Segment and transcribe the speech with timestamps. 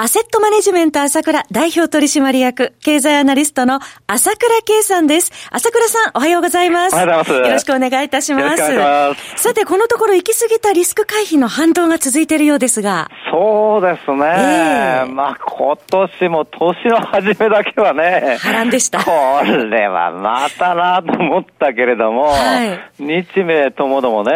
[0.00, 5.32] アセットマネジメント朝倉代表取締役、経済アナリストの朝倉圭さんです。
[5.50, 6.94] 朝倉さん、おはようございます。
[6.94, 7.48] おはようございます。
[7.48, 8.62] よろしくお願いいたします。
[8.76, 13.10] ますさて、このところ行き過ぎたリスク回避の反動が続いているようですが。
[13.32, 14.24] そうですね。
[14.24, 18.36] えー、まあ、今年も年の初めだけはね。
[18.38, 19.02] 波乱でした。
[19.02, 19.10] こ
[19.42, 24.32] れはまたなと思ったけれども、はい、日米ともどもね、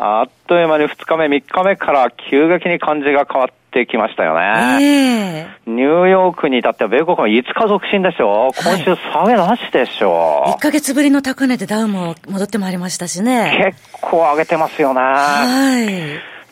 [0.00, 4.82] あっという間に2日目、3日目から急激に感じが変わって、ってきましたよね。
[4.82, 13.72] えー、ニューヨークに至っては米国も5日続伸でしょ、今週下げなしでしょ、1ヶ月ぶりの高値でダウも戻ってまいりましたしね。
[13.72, 15.00] 結構上げてますよね。
[15.00, 15.80] は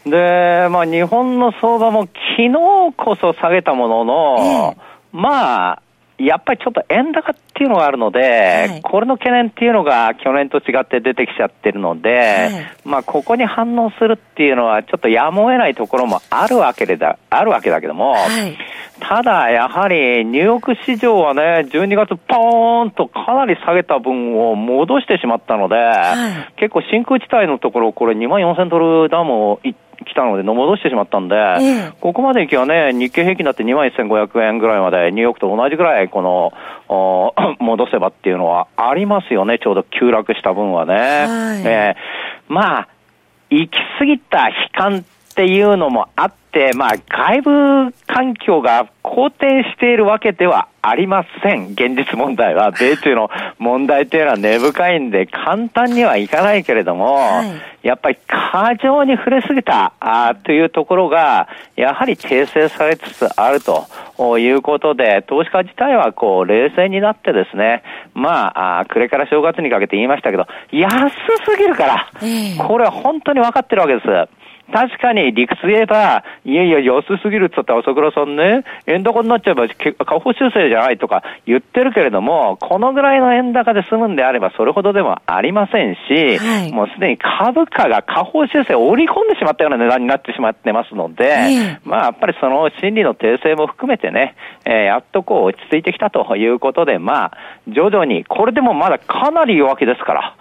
[0.06, 0.09] い。
[0.09, 2.53] で、まあ日本の相場も昨日
[2.97, 4.77] こそ下げたものの、えー、
[5.12, 5.83] まあ、
[6.19, 8.21] やっぱりちょっと円高っていうのがあるので、
[8.69, 18.59] はい、これの懸念っていうのが去年と違って出てきちゃってるので、はい、まあここに反応するっていうのはちょっとやむを得ないところもあるわけでだ、あるわけだけども、はい、
[19.01, 25.77] ただやはりニューヨーク市場はね、12月ポーンとかなり下げた分を戻してしまったので、
[26.57, 36.53] 結構真空地帯のところこれ2万4000ドルダムを行って来たので、戻してしまったんで、ええ、ここまで行きはね、日経平均だって2万1500円ぐらいまで、ニューヨークと同じぐらい、この、
[37.59, 40.95] 戻せばっていうのはありますよね、ちょうど急落した分はね。
[40.95, 42.89] はい、えー、まあ、
[43.51, 45.05] 行き過ぎた悲観
[45.39, 51.69] っていうのもあって、まあ、外部環境が好転しているわけではありません。
[51.75, 52.72] 現実問題は。
[52.72, 67.84] 米中の問題というのは根深いんで、簡単にはいかないけれども、はい、やっぱり過剰に触れすぎたあというところが、やはり訂正されつつあるということで、投資家自体はこう、冷静になってですね、
[68.15, 71.12] まあ、あ暮れから正月にかけて言いましたけど、安
[71.47, 72.10] すぎるから、
[72.66, 74.06] これは本当に分かってるわけです。
[74.73, 94.34] 確かに理屈言えば、いやいや、安すぎるって言ったら朝倉さんね、円高になっちゃえば下方修正じゃないとか言ってるけれども、このぐらいの円高で済むんであればそれほどでもありませんし、はい、もうすでに株価が下方修正を織り込んでしまったような値段になってしまってますので、まあやっぱりその心理の訂正も含めてね、
[94.65, 97.33] えー、やっとこう落ち着いてきたということで、まあ、
[97.69, 100.37] 徐々に、これでもまだかなり弱気ですから、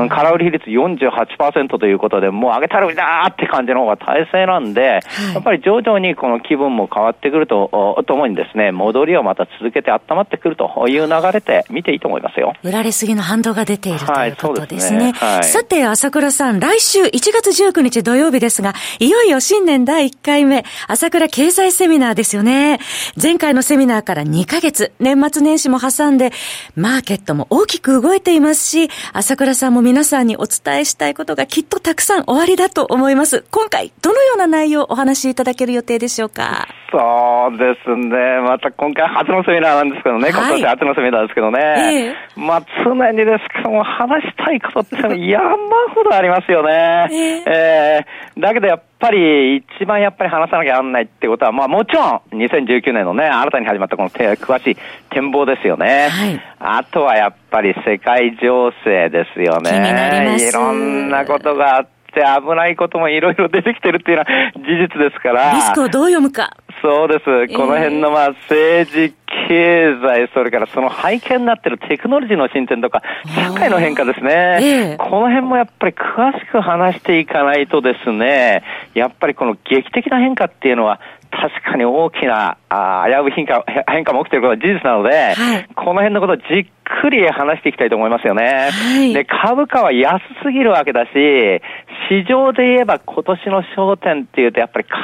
[0.00, 12.54] うん、空売り比率48%ということで、もう上げたらうだーって感じの方が大勢なんで、はい、やっぱり徐々にこの気分も変わってくるとともにですね、戻りをまた続けて温まってくるという流れで見ていいと思いますよ。
[12.62, 15.12] 売られすぎの反動が出ている、はい、ということですね。
[15.14, 22.78] すねはい、さて、朝倉さん、来週1月19日土曜日ですが、いよいよ新年第1回目、朝倉経済セミナーですよね。
[23.20, 26.32] 前回のセミナーから2ヶ月、年末年始も挟んで、
[26.76, 33.44] マーケットも大きく動いていますし、朝倉さんも皆さんにお伝えしたいことがきっとたくさんおありだと思います。
[33.50, 36.68] 今回、どのような内容をお話しいただける予定でしょうか？
[36.90, 38.40] そうですね。
[38.42, 40.28] また今回初のセミナーなんですけどね。
[40.30, 42.14] 今年初のセミナーですけどね。
[42.36, 44.96] えー、まあ常にですけども話したいことって
[45.28, 45.50] 山
[45.94, 47.08] ほどありますよね。
[47.10, 54.76] えー、えー、だけどやっぱり一番やっぱり話さなきゃなんないってことは、まあもちろん2019年のね、新たに始まったこの詳しい
[55.10, 56.08] 展望ですよね。
[56.10, 60.36] はい、あとはやっぱり世界情勢ですよね。
[60.38, 65.52] いろんなことがあって、して危ないこともいろいろ出てきてるっていうのは事実ですから。
[65.52, 66.56] リスクをどう読むか。
[66.82, 67.54] そうです。
[67.54, 69.14] この辺のまあ政治、
[69.48, 73.02] 経済、それからその背景になってるテクノロジーの進展とか、
[73.34, 74.96] 社会の変化ですね。
[74.98, 78.62] この辺もやっぱり詳しく話していかないとですね、
[78.94, 86.66] やっぱりこの劇的な変化っていうのは、確かに大きなあ危うい変化変化も起きていることは事実なので、はい、この辺のことをじっ
[87.02, 88.70] くり話していきたいと思いますよね。
[88.70, 91.10] はい、で、株価は安すぎるわけだし、
[92.08, 94.94] 市場で言えば今年の焦点っていうとやっぱり為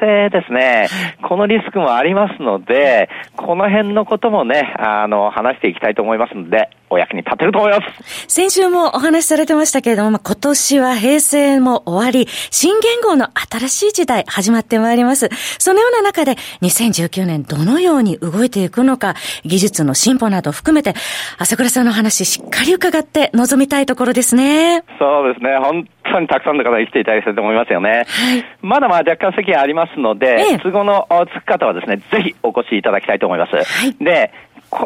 [0.00, 0.88] 替ですね。
[1.22, 8.26] このリスクもありますので、この辺のこともね、あの、話していきたいと思いますので、お役に立てると思います。
[8.28, 15.28] 先週もお話しされてましたけれども、まあ、今年は平成も終わり、新元号の新しい時代始まってまいります。
[15.58, 19.14] そのような中で、2019年どのように動いていくのか、
[19.44, 20.94] 技術の進歩など含めて、
[21.38, 24.82] 朝倉さんの話しっかり伺って臨みたいところですね。
[24.98, 25.56] そうですね。
[25.58, 28.04] 本当にたくさんの方に来ていただきたいと思いますよね。
[28.06, 33.56] はい、まだまだ若干席がありますので、ええ、都合のつく方はですね、ぜひお越しいただきたいと思います。
[33.56, 34.32] はい、で、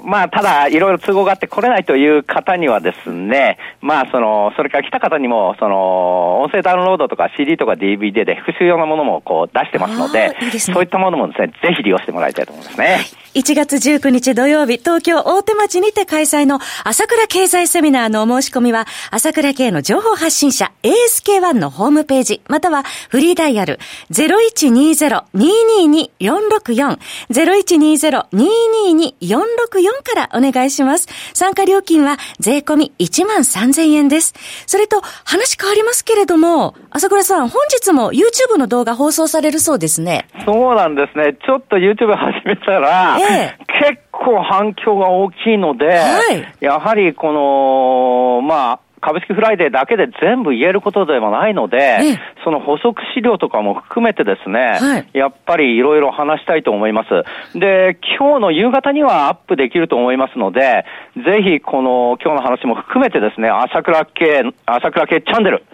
[0.02, 12.98] まあ、ただ、いろいろ都合があって来れないという方にはですね、まあ、その、それから来た方にも、その、音声ダウンロードとか CD とか DVD で復習用のものもこう出してますので、いいでね、そういったものもですね、ぜひ利用してもらいたいと思いますね。
[13.34, 23.80] 1月19日土曜日、東京大手町にて開催の朝倉経済セミナーのお申し込みは、朝倉系の情報発信者 ASK1 のホームページ、またはフリーダイヤル
[24.12, 26.98] 0120-222-464、
[27.30, 31.08] 0120-222-464からお願いします。
[31.34, 34.32] 参加料金は税込み1万3000円です。
[34.66, 40.28] それと、話変わりますけれども、朝倉さん、本日も YouTube の動画放送されるそうですね。
[40.44, 41.36] そうなんですね。
[41.44, 51.98] ちょっと YouTube 始めたら、ええ、結構反響が大きいので、はい、やはりこの、まあ、株式フライデーだけで全部言えることでもないので、
[52.42, 57.58] その補足資料とかも含めてですね、はい、やっぱりいろいろ話したいと思います。
[57.58, 60.86] で、今日の夕方にはアップできると思いますので、
[61.16, 65.64] ぜひこの今日の話も含めてですね、朝倉系、朝倉系チャンネル、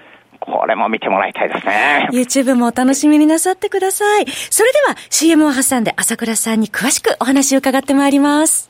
[0.50, 2.08] これも見てもらいたいですね。
[2.12, 4.26] YouTube もお楽しみになさってください。
[4.50, 8.69] それでは CM を挟んで朝倉さんに詳しくお話を伺ってまいります。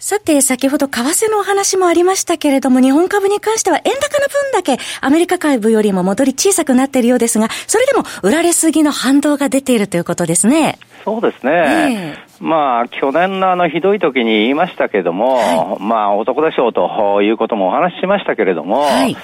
[0.00, 10.78] さて、先ほど為替のお話もありましたけれども、日本株に関しては円高の分だけアメリカ株よりも戻り小さくなっているようですが、それでも売られすぎの反動が出ているということですね。
[11.04, 12.14] そうですね。
[12.40, 19.16] えー、まあ、去年のあのひどい時に言いましたけれども、はい、まあ、男でしょうということもお話ししましたけれども、はい、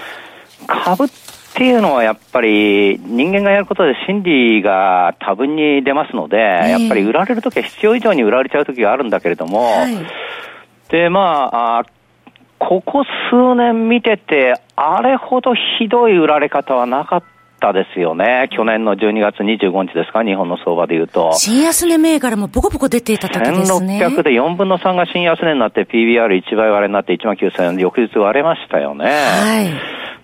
[0.67, 1.09] 株っ
[1.55, 9.95] ていうのはやっぱり人間がやることで心理が多分に出ますので、えー、やっぱり売られるときは必要以上に売られちゃうときがあるんだけれども、はい
[10.91, 11.85] で、まあ、
[12.59, 17.23] ここ数年見てて、あれほどひどい売られ方はなかっ
[17.61, 18.49] たですよね。
[18.53, 21.33] 去年の12月25日ですか、日本の相場で言うと。
[21.35, 23.99] 新安値銘柄もボコボコ出ていた時ですね。
[24.03, 29.05] 1600で4分の3が新安値になって PBR1 倍割れになって1万9000円で翌日割れましたよね。
[29.05, 29.63] は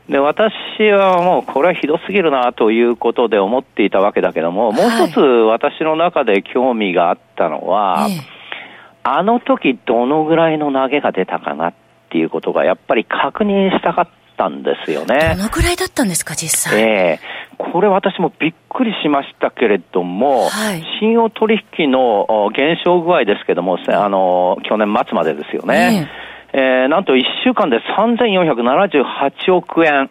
[0.09, 0.13] い。
[0.13, 0.53] で、私
[0.91, 8.40] はもうこれはひどすぎるなということで思っていたわけだけども、もう一つ私の中で興味があったのは、ええ
[9.03, 11.75] あの時どのぐらいの投げが出たかなっ
[12.11, 15.35] ていうことがやっぱり確認したかったんですよね。
[15.37, 16.81] どのぐらいだったんですか、実際。
[16.81, 26.09] ええー、これ私もびっくりしましたけれども、はい、信用取引の減少具合ですけども、あの、去年末までですよね。
[26.53, 30.11] えー、えー、なんと1週間で3478億円。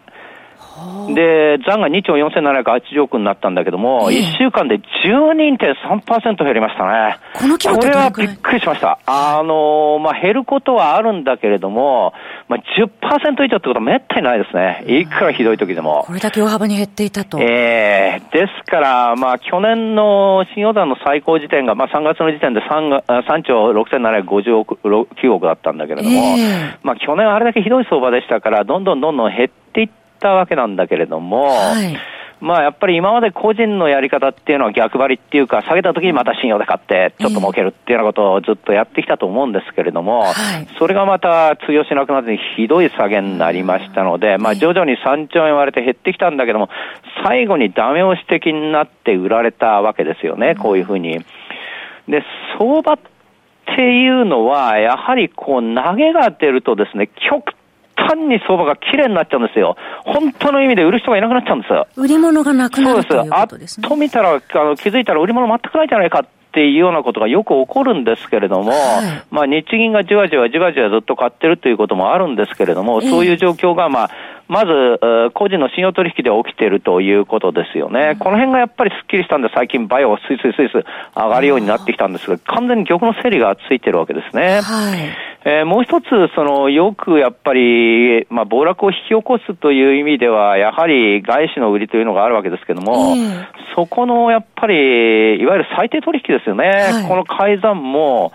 [1.14, 7.18] で、残が2兆4780億になったんだけども、えー、1週間で12.3%減りましたね。
[7.34, 8.98] この規模これはびっくりしました。
[9.06, 12.12] あのまあ、減ることはあるんだけれども、
[12.48, 14.84] まあ、10%以上ってことはめったにないですね。
[14.86, 16.04] いくらひどい時でも。
[16.06, 17.38] これだけ大幅に減っていたと。
[17.40, 31.96] ええー、ですから、まあ、去年の信用団の最高時点が、まあ、3月の時点で 3, 3兆6750億、9億だったんだけれども、えー、まあ、去年あれだけひどい相場でしたから、どんどんどんどん減っていってったわけなんだけれども、はい、
[32.40, 46.68] まあやっぱり今まで個人のやり方っていうのは逆張りっていうか、下げた時にまた信用で買って、ちょっと儲けるっていうようなことをずっとやってきたと思うんですけれども、はい、それがまた通用しなくなってひどい下げになりましたので、まあ徐々に3兆円割れて減ってきたんだけども、
[47.24, 51.18] 最後にダメ押し的になって売られたわけですよね、こういうふうに。
[52.08, 52.24] で、
[52.58, 52.98] 相場っ
[53.76, 57.54] ていうのは、やはりこう投げが出るとですね、極
[58.10, 59.76] 単に相場が綺麗になっちゃうんですよ。
[60.04, 61.86] 本当の意味で売る人がいなくなっちゃうんですよ。
[61.96, 63.88] 売り物がなくなるということですね。
[63.88, 74.10] と見たら、あの気づいたら売り物全くないじゃないかっていうようなことがよく起こるんですけれども、はい、まあ日銀がじわじわじわじわずっと買ってるということもあるんですけれども、そういう状況がまあ、
[74.48, 78.16] まず、個人の信用取引で起きているということですよね。
[78.18, 84.60] この辺がやっぱりすっきりしたんで、最近バイオスイスイスイス上がるようになってきたんですが、完全に玉の整理がついてるわけですね。
[84.60, 86.04] はい、えー、もう一つ、
[86.34, 93.14] その、よくやっぱり、まあ、暴落を引き起こすという意味では、やはり外資の売りというのがあるわけですけども、
[93.74, 96.68] そこのやっぱり、いわゆる最低取引ですよね。
[96.68, 98.32] はい、この改ざんも、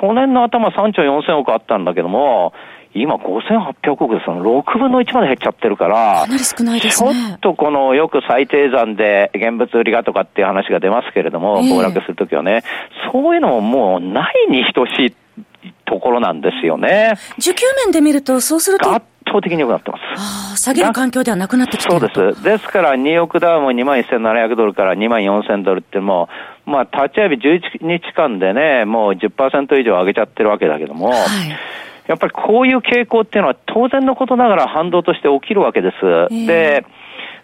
[0.00, 2.54] 去年の頭3兆4000億あったんだけども、
[2.94, 7.12] 今5800億ですの6分の1まで減っちゃってるから、かなり少ないですね。
[7.12, 12.62] ちょっとこの、よく最低残で現物売りがとかっていう話が出ますけれども、暴落するときはね、
[13.12, 15.14] そういうのももうないに等しい
[15.88, 17.14] ところなんですよね。
[17.38, 18.92] 需給面で見ると、そうすると。
[18.92, 20.00] 圧倒的に良くなってます。
[20.16, 22.42] ああ、下げる環境ではなくなってきてるそうです。
[22.42, 26.28] ですから、ニューヨークダウンも2万1700ドルから2万4000ドルっても
[26.66, 31.18] う、まあ、立ち上げ11日間でね、もう10%以上上げちゃってるわけだけども、はい
[32.08, 35.94] やっぱりこういう傾向っていうのは当然のことながら反動として起きるわけです。
[36.00, 36.86] えー、で、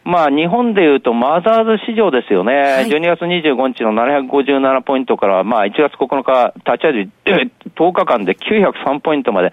[0.04, 2.52] まあ、日本でいうとマザーズ市場ですよね。
[2.54, 9.52] はい、12月25日の757ポイントから、まあ、1月9日、立ち上げ10日間で903ポイントまで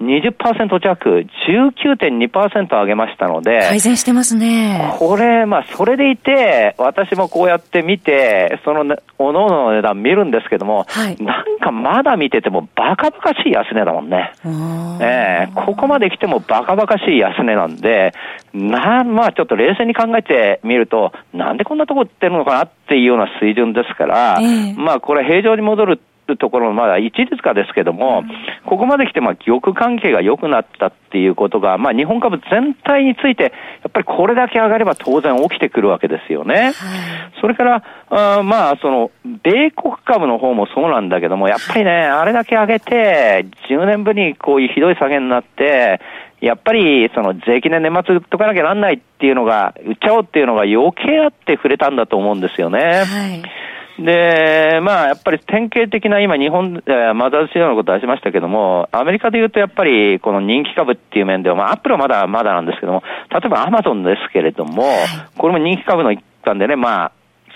[0.00, 3.60] 20%弱、19.2%上げましたので。
[3.62, 4.94] 改善してますね。
[4.98, 14.32] これ、まあ、それでいて、私もこうやって見て、その、ね、おのおのの値段見るんですけども、はい、なんかまだ見ててもバカバカしい安値だもんね。
[15.00, 18.12] ええー、ここまで来てもバカバカしい安値なんで、
[18.52, 28.24] な、まあちょっと冷静に考えてみると、なんでこんなとこ売ってるのかなっていうような水準ですから、えー、まあこれ平常に戻るるところまだ一律化ですけども、
[28.66, 33.50] ここまで来て、まあ、玉関係が良くなったっていうことが、まあ、日本株全体について、や
[33.88, 36.54] っぱりこれだけ上がれば当然起きてくるわけですよね。
[36.54, 36.74] はい、
[37.40, 39.10] それから、あまあ、その、
[39.42, 46.00] 米国株の方もそうなんだけども、やっぱりね、あれだけ上げて、10年ぶりにこういうひどい下げになって、
[46.40, 52.78] やっぱり、その税金で年末売っとかなきゃなんないっていうのが、売っちゃおうっていうのが余計あって触れたんだと思うんですよね。
[52.78, 53.65] はい
[53.98, 64.84] で、まあ、やっぱり典型的な今、日本、えマザーズ市場のこと出しましたけども、アメリカで言うとやっぱり、この人気株っていう面では、まあ、アップルはまだまだなんですけども、例えばアマゾンですけれども、
[65.38, 67.12] これも人気株の一環でね、まあ、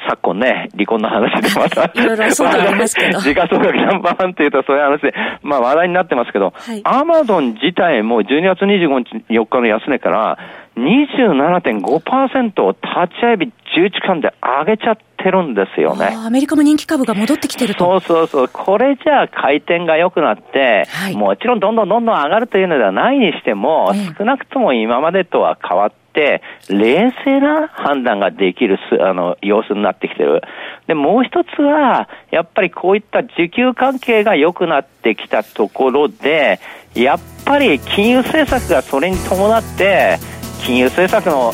[0.09, 3.19] 昨今ね、離婚の話でまた、 いろいろそうありますけど。
[3.21, 6.53] 時価総額ナンバーワンっていうとそういう話で、まあ話題になってますけど、
[6.85, 10.39] アマゾン自体も12月25日4日の安値から、
[10.77, 16.17] 27.5%を立ち会い日11間で上げちゃってるんですよね。
[16.25, 17.85] アメリカも人気株が戻ってきてると。
[17.85, 18.49] そうそうそう。
[18.49, 26.00] これじゃあ回転が良くなって、はい、もちろんどんどんどんどん上がるというのではないにしても、少なくとも今までとは変わって、
[26.69, 30.43] 冷静な判断ができるあの様子になってきてる。
[30.87, 36.61] で、もう一つは、やっぱりこういった需給関係が良くなってきたところで、
[36.95, 40.19] やっぱり金融政策がそれに伴って、
[40.65, 41.53] 金融政策の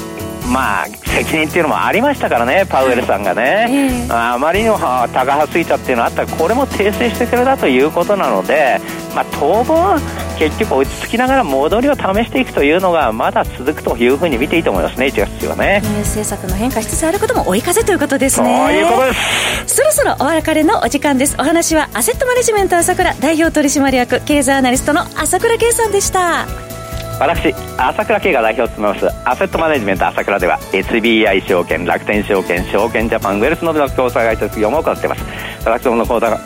[0.52, 8.80] まあ、責任っていうのもありましたからね、パウエルさんがね、あまりにも高派すぎたっていうのがあったら、これも訂正してくれたということなので、
[9.14, 10.00] まあ、当分、
[10.38, 15.82] 結局落ち着きながら戻りを試していくというのが、まだ続くというふうに見ていいと思いますね、1月はね。
[15.98, 18.66] 政策の変化しつつあることも追い風ということですね。
[18.66, 21.36] そういうことですそろそろお別れのお時間です。
[21.38, 26.75] お話はアセットマネジメント朝倉代表取締役経済アナリストの朝倉圭さんでした。
[27.18, 35.24] 私朝倉慶が代表を務めますアセットマネジメント朝倉では SBI 証券楽天証券証券ジャパンウェルスノブの口座会社業務を行っています。
[35.64, 36.38] 私どもの口座か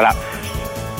[0.00, 0.14] ら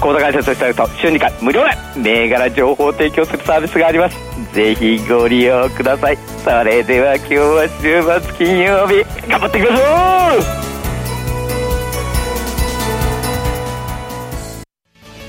[0.00, 4.16] 口座開設したると週2回無料で銘柄情報を提供するサービスがあります。
[4.52, 6.32] ぜひご利用ください。
[6.44, 10.62] それでは今日は週末金曜日頑張ってください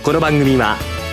[0.04, 0.76] この番組は